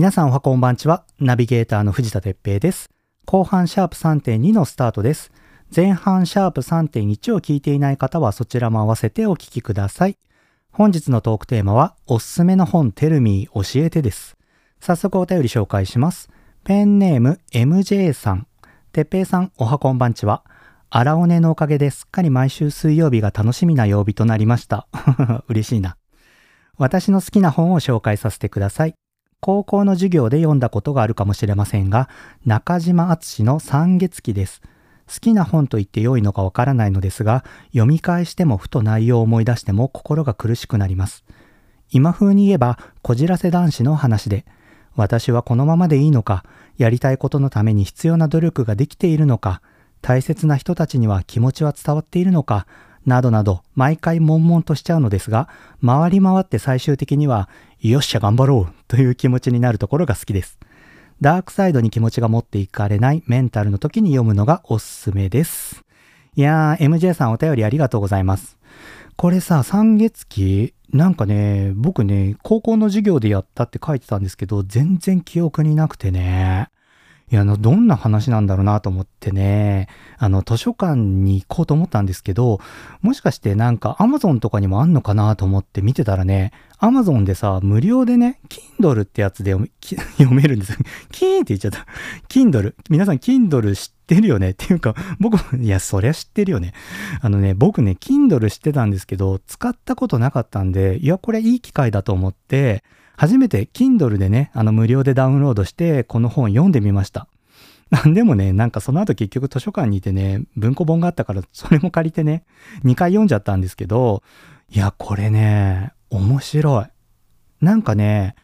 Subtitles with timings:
[0.00, 1.04] 皆さんおはこんばんちは。
[1.18, 2.88] ナビゲーターの藤田哲平です。
[3.26, 5.30] 後半シャープ3.2のスタートです。
[5.76, 10.16] 前半シャープ3.1を聞いていない方はそちらも合わせてお聞きください。
[10.72, 14.38] 本日のトークテーマは、おすすめの本テルミー教えてです。
[14.80, 16.30] 早速お便り紹介します。
[16.64, 18.46] ペンネーム MJ さん。
[18.92, 20.44] てっぺいさん、おはこんばんちは。
[20.88, 24.86] 荒尾根のおかげですっかり毎週水曜日が楽しみな曜日となりました。
[25.48, 25.98] 嬉しいな。
[26.78, 28.94] 私の好きな本を紹介させてください。
[29.40, 32.08] 高校の授業で読んだことがあるかもしれませんが、
[32.44, 34.60] 中島敦の三月期です。
[35.08, 37.42] 好きな本と言って良いのかわからないのですが、
[37.72, 41.24] 読み返してもふと内容を思い出しても心が苦しくなります。
[41.90, 44.44] 今風に言えば、こじらせ男子の話で、
[44.94, 46.44] 私はこのままでいいのか、
[46.76, 49.62] やりたいことのために必要な努力ができているのか、
[50.02, 52.66] 大切な人たちには気持ちは伝わっているのか、
[53.06, 55.48] などなど、毎回悶々としちゃうのですが、
[55.84, 57.48] 回り回って最終的には、
[57.80, 60.58] よっしゃ頑張ろうという気持ちになるところが好きです。
[61.20, 65.84] ダークサイドに気持ちが持っていかれないメンタルの時に読むのがおすすめです。
[66.34, 68.58] いやー、MJ さんお便りありがとうございます。
[69.16, 76.70] これさ、三月期、なんかね、僕ね、高校の授業でやったって書いてたんですけど、全然記憶になくてね。
[77.30, 82.58] いや、あの、どんな話なんだろうなと思ってね、あの、図書館に行こうと思ったんですけど、
[83.02, 88.40] もしかしてなんか Amazon とかにもあんのかなと思って見てたらね、Amazon でさ、無料でね、
[88.80, 90.78] Kindle ってやつで読め るんですよ。
[91.12, 91.86] キーンって言っちゃった。
[92.28, 92.74] Kindle。
[92.88, 94.50] 皆さん Kindle 知ってるよね？
[94.50, 96.72] っていうか、僕も、いや、そりゃ知ってるよね。
[97.20, 102.82] あのね、僕ね、Kindle 知ってたんですけど、使ったことなかったんで、いや、これいい機会だと思って、
[103.20, 107.28] 初めて Kindle でね、あの無料でダウンロードして、この本読んでみました。
[108.14, 112.44] でもね、なんかその後結局図書館にいてね、文庫本があったからそれも借りてね、
[112.82, 114.22] 2回読んじゃったんですけど、
[114.70, 116.86] いや、これね、面白い。
[117.62, 118.36] なんかね、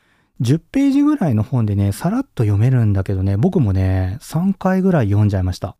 [0.42, 5.78] 10ページぐらいの本でね、さらっと読めるんだけどね、僕もね、3回ぐらい読んじゃいました。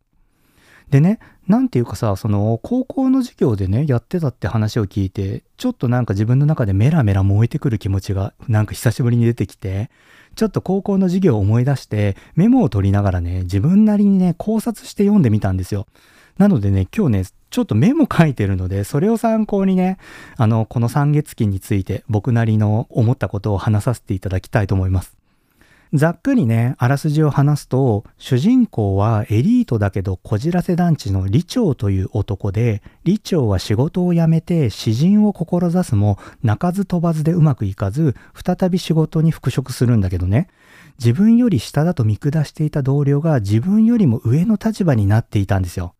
[0.89, 9.89] でね、なんていうかさ、その、高校の授業でね、やってたって話を聞いて、ちょっとなんか自分の中でメラメラ燃えてくる気持ちが、なんか久しぶりに出てきて、
[10.35, 15.87] ちょっと高校の授業を思い出して、メモを取りながらね、自分なりにね、考察して読んでみたんですよ。
[16.37, 19.97] なのでね、今日ね、ちょっとメモ書いてるので、それを参考にね、
[20.37, 25.17] あの、この三月期について僕なりの思ったことを話させていただきたいと思います。
[25.93, 40.49] ざっくりね、あらすじを話すと、主人公はエリートだけどこじらせ団地の李長という男で、李長は仕事を辞めて詩人を志すも、鳴かず飛ばずでうまくいかず、再び仕事に復職するんだけどね、
[40.99, 45.93] 自分より下だと見下していた同僚が自分よりも上の立場になっていたんですよ。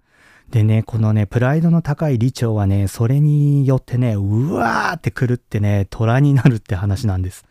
[0.51, 7.45] でね、このね、プライドの高い李長はね、それによってね、うわーって狂ってね、虎になるって話なんです。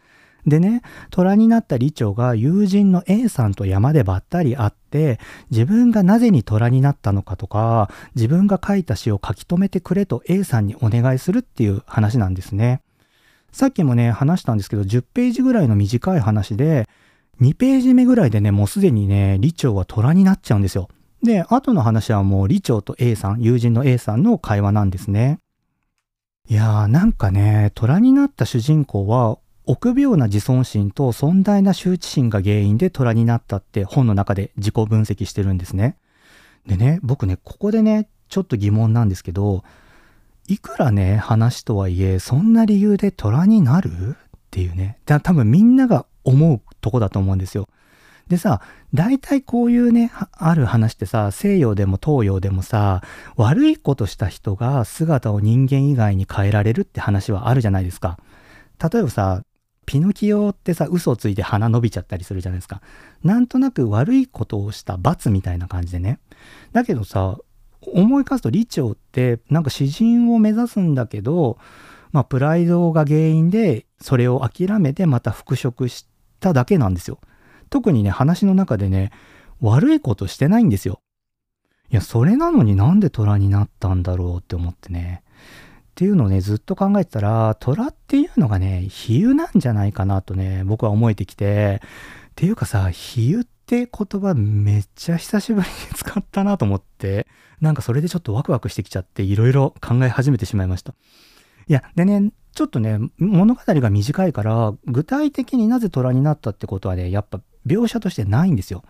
[0.47, 5.19] でね、虎になった李長が友人の A さんと山でばったり会って、
[5.51, 12.81] 自分がなぜに虎になったのかとか、自分が書いた詩を書き留めてくれと A さんにお願いするっていう話なんですね。
[13.51, 16.89] さっきもね、話したんですけど、10ページぐらいの短い話で、
[17.41, 20.89] 2ページ目ぐらいでね、もうすでにね、李長は虎になっちゃうんですよ。
[21.23, 25.41] で、後の話はもう李長と A さん、友人の A さんの会話なんですね。
[26.49, 35.97] いやーなんかね、虎になった主人公は、臆病な自尊心と尊大な羞恥心が原因で虎になったって本の中で自己分析してるんですね。
[36.67, 39.65] でね、僕ね、ここでね、ちょっと疑問なんですけど、
[40.49, 43.91] いくらね、話とはいえ、そんな理由で虎になる？
[43.91, 44.15] っ
[44.51, 44.99] ていうね。
[45.05, 47.69] 多分みんなが思うとこだと思うんですよ。
[48.29, 48.61] でさ、
[48.95, 53.03] 大体こういうね、ある話ってさ、西洋でも東洋でもさ、
[53.37, 58.19] 悪いことした人が姿を人間以外に変えられるって話はあるじゃないですか。
[58.81, 59.43] 例えばさ、
[59.87, 62.83] ピノキオってさ、嘘をついて鼻伸びちゃったりするじゃないですか。
[63.23, 66.19] なんとなく悪いことをした罰みたいな感じでね。
[66.73, 67.39] だけどさ、
[67.81, 71.59] 思い返すと李長ってなんか詩人を目指すんだけど、
[72.13, 76.07] まあプライドが原因でそれを諦めてまた復職し
[76.41, 77.21] ただけなんですよ。
[77.71, 79.13] 特にね、話の中でね、
[79.61, 81.01] 悪いことしてないんですよ。
[81.91, 85.23] いや、それなのになんで虎になったんだろうって思ってね。
[85.97, 97.27] っていうのをね、ずっと考えてたら、虎っていうのがね、比喩なんじゃないかなとね、僕は思えてきて、っていうかさ、比喩って言葉めっちゃ久しぶりに使ったなと思って、
[97.63, 100.93] なんかそれでちょっとワクワクしてきちゃって、いろいろ考え始めてしまいました。
[101.67, 108.85] いや、でね、ちょっとね、物語が短いから、具体的になぜ虎になったってことはね、やっぱ描写としてないんですよ。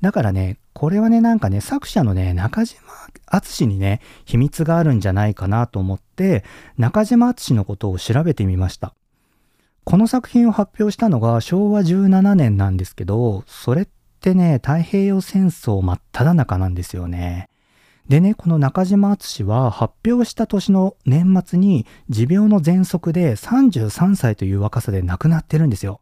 [0.00, 2.80] だからね、これはね、なんかね、作者のね、中島
[3.26, 6.44] 敦にね、秘密があるんじゃないかなと思って、
[6.76, 8.94] 中島敦のことを調べてみました。
[9.84, 13.88] この作品を発表したのが昭和17年なんですけど、それっ
[14.20, 17.48] てね、太平洋戦争真っ只中なんですよね。
[18.08, 26.00] でね、この中島敦は発表した年の年末に持病の喘息で33歳という若さで亡くなってるんですよ。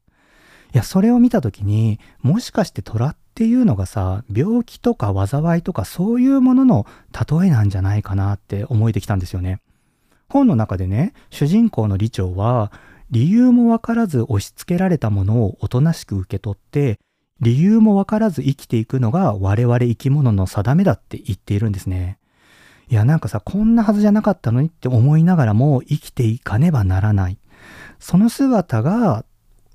[0.74, 9.60] いや、それを見た時に、もしかして虎っていうのがさ、病気とか災いとかそういうものの例えなんじゃないかなって思えてきたんですよね。
[10.28, 12.72] 本の中でね、主人公の李長は、
[13.10, 16.98] 理由もわからず押し付けられたものをおとなしく受け取って、
[17.40, 22.18] 理由もわからず生きていくのが我々生き物の定めだって言っているんですね。
[22.88, 27.38] いやなんかさ、こんなはずじゃなかったのにって思いながらも生きていかねばならない。
[27.98, 29.24] その姿が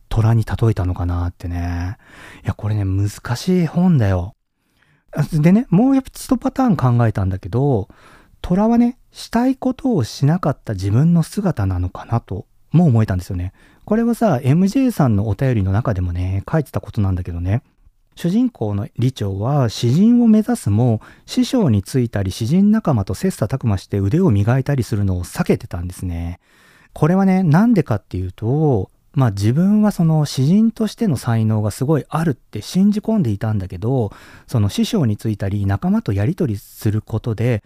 [0.09, 1.97] 虎に例えたのかなってね。
[2.43, 4.35] いや、これね、難しい本だよ。
[5.33, 7.87] でね、もう一パターン考えたんだけど、
[8.41, 13.53] 虎はね、したいことをしなかった自分の姿なのかなとも思えたんですよね。
[13.85, 17.63] これはさ、MJ さんのお便りの中でもね、書いてたことなんだけどね。
[18.15, 26.39] 主人公の李長は詩人を目指すも師匠についたり詩人仲間と切磋琢磨して腕を磨いたりするのを避けてたんですね。
[26.93, 34.11] これはね、なんでかっていうと、まあ自分はその詩人としての才能がすごいあるって信じ込んでいたんだけど、
[34.45, 37.63] その師匠についたり仲間とやり取りすることで、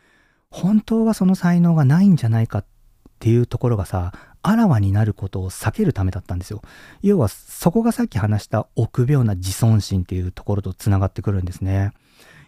[0.49, 2.65] 本当はその才能がないんじゃないかっ
[3.19, 6.61] ていうところがさ、あらわになることを避けるためだったんですよ。
[7.01, 11.91] 要はそこがさっき話した臆病な自尊心っていうところとつながってくるんですね。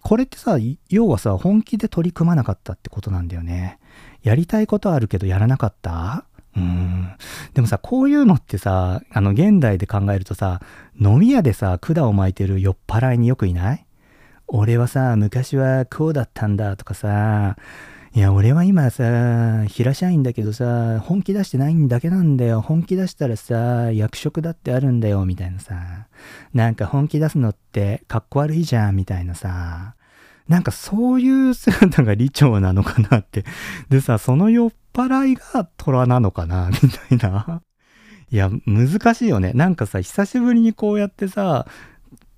[0.02, 0.58] これってさ、
[0.90, 3.80] 要はさ、本気で取り組まなかったってことなんだよね。
[4.22, 6.26] やりたいことあるけどやらなかった？
[6.56, 7.10] うん。
[7.54, 10.62] でもさ、こういうのってさ、あの、現代で考えるとさ、
[11.00, 13.86] 飲み屋でさ、管を巻いてる酔っ払いによくいない？
[14.48, 17.56] 俺はさ、昔はこうだったんだとかさ、
[18.16, 22.62] いや、俺は今さ、平社員だけどさ、本気出してないんだけなんだよ。
[22.62, 25.74] 本気出したらさ、役職だってあるんだよ、みたいなさ。
[26.54, 29.96] なんか本気出すのってかっこ悪いじゃん、みたいなさ。
[30.48, 33.46] なんかそういう姿が理長なのかなって。
[33.90, 36.70] でさ、その酔っ払いが虎なのかな、
[37.12, 37.62] みたいな。
[38.32, 39.54] いや、難しいよね。
[39.54, 41.68] なんかさ、久しぶりにこうやってさ、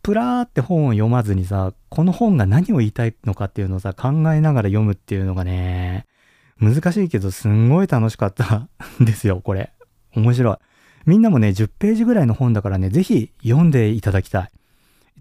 [0.03, 6.05] プラーって本を読まずにさ、この本が何を言いたいのかっていうのをさ、考えながら読むっていうのがね、
[6.59, 8.69] 難しいけどすんごい楽しかったん
[9.03, 9.71] ですよ、これ。
[10.15, 10.57] 面白い。
[11.05, 14.49] みんなもね、10ページぐらいの本だからね、ぜひ読んでいただきたい。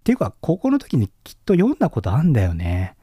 [0.04, 2.94] っていうか、高校の時にきっと読んだことあんだよね。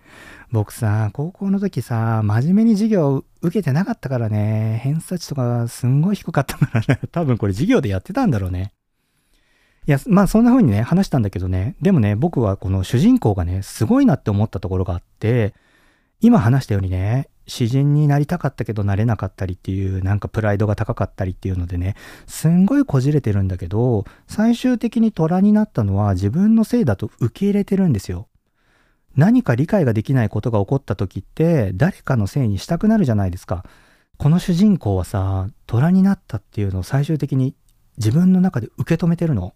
[0.52, 8.74] 僕さ、高校の時さ、真面目に授業受けてなかったからね、偏差値とかすんごい低かったからね、 多分これ授業でやってたんだろうね。
[9.88, 15.56] いや、まあそんな風にね、話したんだけどね、でもね、僕はこの主人公がね、すごいなって思ったところがあって、
[16.20, 21.96] 今話したようにね、詩人になりたかったけどなれなかったりっていう、なんかプライドが高かったりっていうのでね、
[22.26, 28.30] すんごいこじれてるんだけど、最終的に虎になったのは自分のせいだと受け入れてるんですよ。
[29.18, 33.66] 何か理解ができないことが起こった時って、誰かのせいにしたくなるじゃないですか。
[34.18, 37.54] この主人公はさ、虎になったっていうのを最終的に
[37.98, 39.54] 自分の中で受け止めてるの。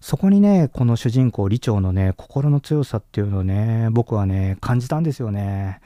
[0.00, 5.80] そこにね、この主人公、李長のね、心の強さっていうのをね、僕はね、感じたんですよね。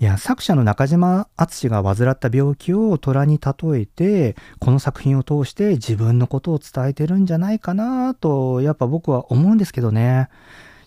[0.00, 10.28] いや、作者の中島敦が患った病気を虎に例えて、この作品を通して自分のことを伝えてるんじゃないかなと、やっぱ僕は思うんですけどね。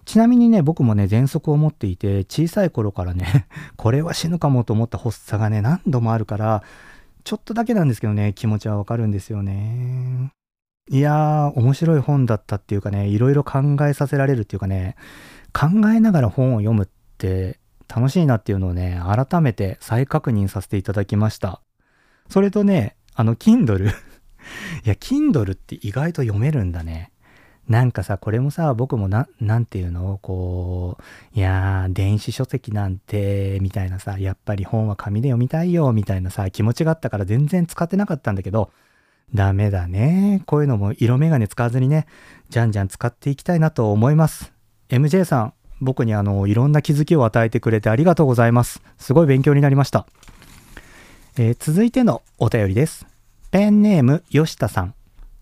[0.06, 6.64] ちなみにね、僕もね、喘息を持っていて、小さい頃からね、 これは死ぬかもと思った発作がね、何度もあるから、
[7.24, 10.32] ちょっとだけなんですけどね、気持ちはわかるんですよね。
[10.90, 14.96] いやー、面白い本だったっていうかね、いろいろ考えさせられるっていうかね、
[15.54, 21.62] 考えながら本を読むって楽しいなっていうのをね、改めて再確認させていただきました。
[22.30, 23.92] それとね、あの、Kindle い
[24.84, 27.12] や、Kindle って意外と読めるんだね。
[27.70, 30.20] なんかさ、これもさ、僕もな、なんていうの？
[30.22, 38.72] こう、いやー、電子書籍なんて、みたいなさ、やっぱり本は紙で読みたいよ、みたいなさ、気持ちがあったから全然使ってなかったんだけど、
[39.34, 40.44] ダメだね。
[40.46, 42.06] こういうのも色眼鏡使わずにね、
[42.50, 44.52] じゃんじゃん使っていきたいなと思います。
[44.90, 48.82] MJ さん、僕にあの、いろんな気づきを与えてくれてありがとうございます。
[48.98, 50.06] すごい勉強になりました。
[51.38, 53.06] えー、続いてのお便りです。
[53.52, 54.94] ペンネーム、吉田さん。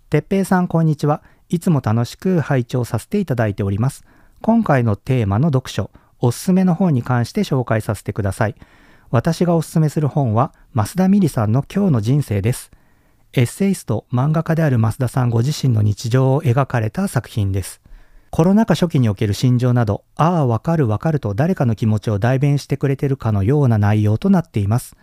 [0.09, 1.23] てっぺいさん、こんにちは。
[1.49, 4.05] いつも楽しく拝聴させていただいております。
[4.41, 8.55] 今回のテーマの読書、おすすめの本に関して紹介させてください。
[9.09, 12.71] 私がおすすめする本は、増田美里さんの今日の人生です。
[13.31, 17.79] エッセイスト、漫画家である増田さんご自身の日常を描かれた作品です。
[18.31, 24.95] コロナ禍初期における心情など、ああ、わかるわかると誰かの気持ちを代弁してくれてるかのような内容となっています。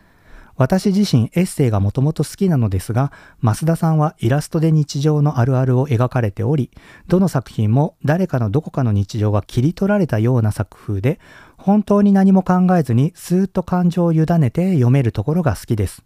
[0.56, 3.12] 私自身エッセイがもともと好きなのですが、
[3.44, 6.72] 増田さんはイラストで日常のあるあるを描かれており、
[7.06, 11.20] どの作品も誰かのどこかの日常が切り取られたような作風で、
[11.58, 16.02] 本当に何も考えずにスーッと感情を委ねて読めるところが好きです。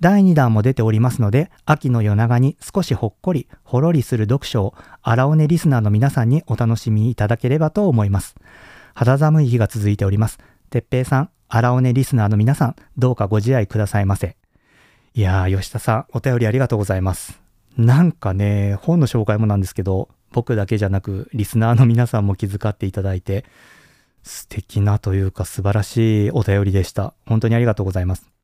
[0.00, 8.36] 第2弾も出ておりますので、秋の夜長に少しほっこり、ほろりする読書を、荒尾根リスナーの皆さんにお楽しみいただければと思います。
[8.94, 10.38] 肌寒い日が続いております。
[10.70, 14.36] てっぺいさん、荒尾根リスナーの皆さん、どうかご自愛くださいませ。
[15.14, 17.40] いやー、吉田さん、お便りありがとうございます。
[17.76, 23.44] なんかね、本の紹介もなんですけど、僕だけじゃなく、リスナーの皆さんも気遣っていただいて、
[24.22, 27.14] 素敵なというか素晴らしいお便りでした。
[27.26, 28.37] 本当にありがとうございます。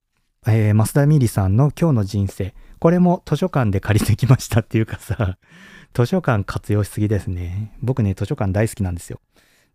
[0.47, 2.55] えー、増田美里さんの今日の人生。
[2.79, 5.39] これも図書館で借りてきましたっていうかさ、
[5.95, 7.73] 図書館活用しすぎですね。
[7.81, 9.21] 僕ね、図書館大好きなんですよ。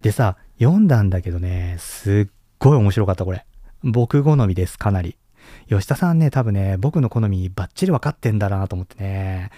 [0.01, 3.45] でさ、読んだんだけどね、すっごい面白かった、これ。
[3.83, 5.17] 僕好みです、かなり。
[5.69, 9.49] 吉田さんね、多分ね、僕の好みバッチリ分かってんだなと思ってね、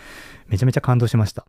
[0.47, 1.45] めちゃめちゃ感動しました。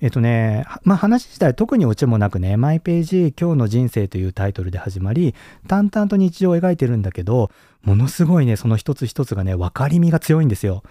[0.00, 5.34] えっとね、まあ話自体特にオチもなくね、マイページ今日の人生というタイトルで始まり、
[5.68, 7.50] 淡々と日常を描いてるんだけど、
[7.82, 10.82] ものすごいね、その一つ一つがね、分かりみが強いんですよ。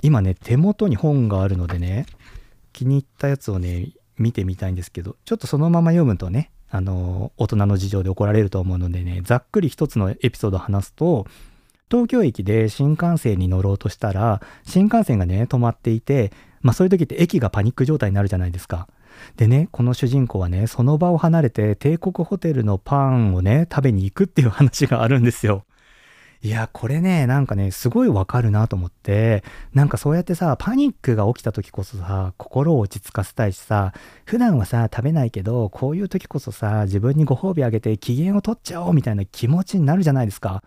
[0.00, 2.06] 今ね、手元に本があるのでね、
[2.72, 11.26] 気に入ったやつをね、見てみたいんですけど、ちょっとそのまま読むとね、あの、大人の事情で怒られると思うのでね、ざっくり一つのエピソードを話すと、
[11.90, 18.88] 東京駅で新幹線に乗ろうとしたら、新幹線がね、止まっていて、まあそういう時って駅がパニック状態になるじゃないですか。
[19.36, 25.64] でね、この主人公はね、その場を離れて帝国ホテルのパンをね、食べに行くっていう話があるんですよ。
[26.44, 33.92] いや、これね、なんかね、すごいわかるなと思って、なんかそうやってさ、パニックが起きた時こそさ、心を落ち着かせたいしさ、
[34.24, 40.64] 普段はさ、食べないけど、こういう時こそさ、自分にご褒美あげて機嫌を取っちゃおうみたいな気持ちになるじゃないですか。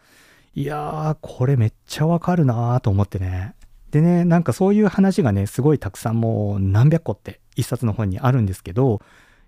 [0.53, 3.53] いやー、これめっちゃわかるなーと思ってね。
[3.95, 8.99] でね、なんかそういう話がね、すごいたくさんもう何百個って一冊の本にあるんですけど、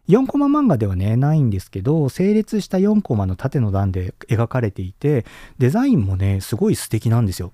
[0.07, 5.25] 4コマ漫画ではね、ないんですけど、整列した4コマの縦の段で描かれていて、
[5.57, 7.51] デザインもね、すごい素敵なんですよ。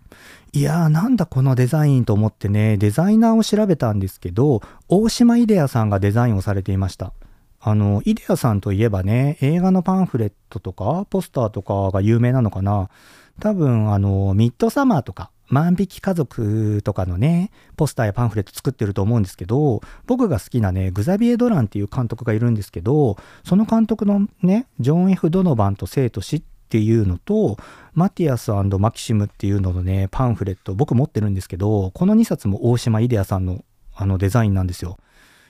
[0.52, 7.12] いやー、なんだこのデザインと思ってね、デザイナーを調べたんですけど、大島イデアさんがデザインをされていました。
[7.60, 12.92] あの、イデアさんといえばね、映画のパンフレットとか、ポスターとかが有名なのかな。
[13.40, 27.58] 多分、あの、ミッドサマーとか、万引き家族とかのね、ポスターやパンフレット作ってると思うんですけど、僕が好きなね、グザビエ・ドランっていう監督がいるんですけど、その監督のね、ジョン・ F・ ドノバンと生と死っていうのと、
[27.94, 33.64] マティアスマキシムっていうののね、パンフレット、僕持ってるんですけど、この2冊も大島イデアさんの
[33.96, 34.98] あのデザインなんですよ。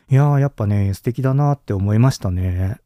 [0.09, 2.77] いやー、やっぱね、素敵だなって思いましたね。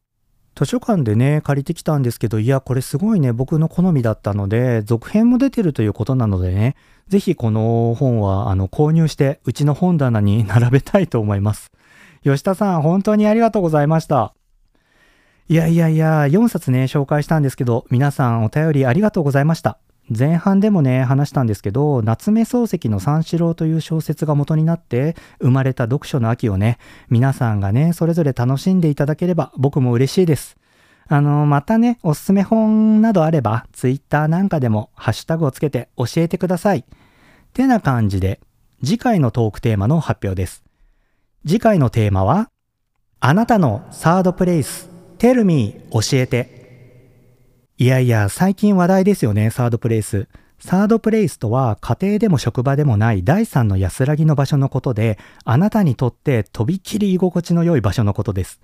[0.56, 6.76] 図書館でね、借りてきたんですけど、いや、これすごいね、僕の好みだったので、続編も出てるということなのでね、
[7.08, 11.72] ぜひこの本は、あの、購入して、うちの本棚に並べたいと思います。
[12.24, 14.34] 吉田さん、本当にありがとうございました。
[15.50, 19.80] いやいやいや、4冊ね、紹介したんですけど、皆さんお便りありがとうございました。
[20.10, 30.58] 前半でもね、話したんですけど、夏目漱石の三四郎という小説が元になって生まれた読書の秋をね、皆さんがね、それぞれ楽しんでいただければ僕も嬉しいです。
[31.10, 36.86] あの、またね、おすすめ本などあれば、ツイッターなんかでもハッシュタグをつけて教えてください。
[37.54, 38.42] てな感じで、
[38.84, 40.64] 次回のトークテーマの発表です。
[41.46, 42.50] 次回のテーマは、
[43.20, 46.58] あなたのサードプレイス、テルミー教えて。
[47.78, 50.28] いやいや、最近話題ですよね、サードプレイス。
[50.60, 58.60] サードプレイスとは家庭でも職場でもない第三の安らぎの場所のことで、あなたにとってとびきり居心地の良い場所のことです。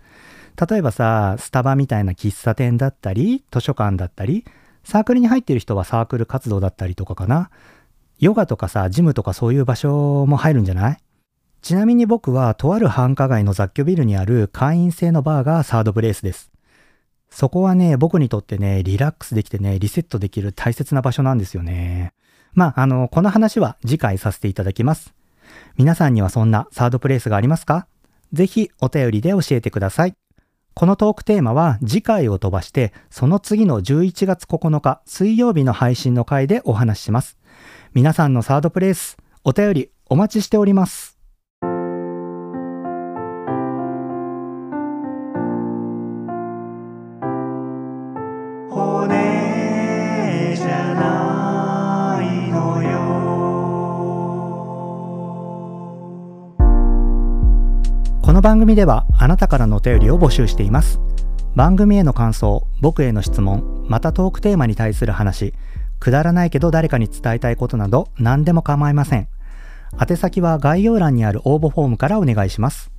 [0.60, 4.46] 例えばさ、スタバみたいな喫茶店だったり、図書館だったり、
[4.84, 7.50] サークルに入ってる人はサークル活動だったりとかかな。
[8.20, 10.98] ヨガとかさ、ジムとかそういう場所も入るんじゃない？
[11.62, 16.52] ちなみに僕はとある繁華街の雑居ビルにある会員制のバーがサードプレイスです。
[17.30, 22.14] そこはね、僕にとってね、リラックスできてね、リセットできる大切な場所なんですよね。
[22.54, 25.14] まあ、あの、この話は次回させていただきます。
[25.78, 27.88] 皆さんにはそんなサードプレイスがありますか？
[28.34, 30.16] ぜひお便りで教えてください。
[30.74, 37.38] このトークテーマは次回を飛ばして、その次の11月9日水曜日の配信の回でお話しします。
[37.94, 41.13] 皆さんのサードプレイス、お便りお待ちしております。
[58.44, 61.00] 番組ではあなたからのお便りを募集しています。
[61.56, 65.54] 番組への感想、僕への質問、またトークテーマに対する話、
[66.02, 69.30] くだらないけど誰かに伝えたいことなど何でも構いません。
[69.98, 72.92] 宛先は概要欄にある応募フォームからお願いします。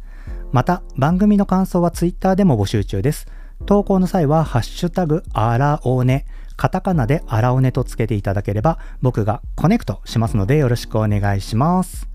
[0.50, 3.26] また、番組の感想は Twitter でも募集中です。
[3.66, 6.24] 投稿の際は、ハッシュタグ、あらおね、
[6.56, 12.13] カタカナであらおねとつけていただければ、僕がコネクトしますのでよろしくお願いします。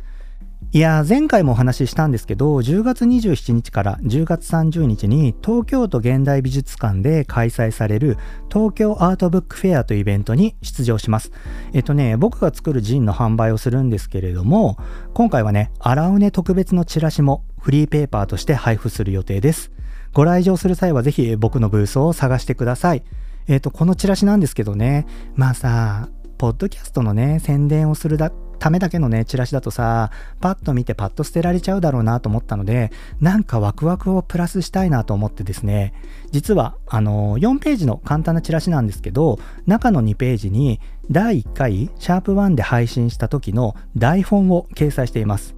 [0.72, 8.18] いや、前回もお話ししたんですけど、10月27日から10月30日に東京都現代美術館で開催される
[8.54, 11.32] 東京アートブックフェアというイベントに出場します。
[11.74, 14.78] えっとね、僕が作るジンの販売をするんですけれども、
[15.16, 19.72] 今回はね、荒尾根特別のチラシもフリーペーパーとして配布する予定です。
[20.14, 23.04] ご来場する際はぜひ僕のブースを探してください。
[23.48, 35.94] えっと、このチラシなんですけどね、まあさ、ポッドキャストのね、宣伝をするだけためだけのね、チラシだとさ、パッと見てパッと捨てられちゃうだろうなと思ったので、なんかワクワクをプラスしたいなと思ってですね、
[36.32, 45.56] 実は、あの、4ページの簡単なチラシなんですけど、中の2ページに、第1回、シャープ1で配信した時の台本を掲載しています。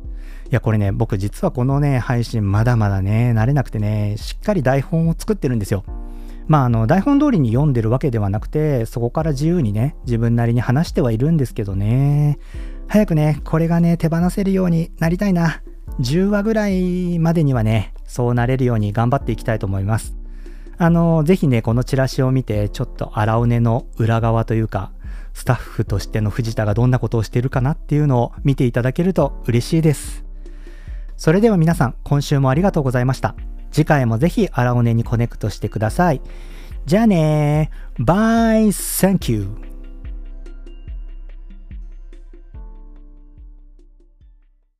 [0.49, 5.83] いや、これね、僕実はこのね、配信まだまだね、慣れなくてね、しっかり台本を作ってるんですよ。
[6.51, 12.39] まあ、あの台本通りに読んでるわけではなくてそこから自由にね自分なりに話してはいるんですけどね
[12.91, 15.63] 早くねこれがね手放せるようになりたいな。
[16.01, 20.17] 10話ぐらいまでにはねそうなれるように頑張っていきたいと思います。
[20.77, 24.91] あのぜひねこのチラシを見てちょっと荒尾根の裏側というか
[25.33, 30.25] スタッフとしての藤田がどんなことをしてるかなっていうのを見ていただけると嬉しいです。
[31.15, 33.35] それでは皆さん今週もありがとうございました。
[33.71, 36.21] 次回もぜひ荒尾根にコネクトしてください。
[36.87, 39.70] じゃあねバイ、サンキュー